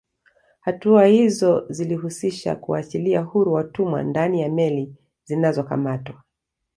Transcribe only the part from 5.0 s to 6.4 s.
zinazokamatwa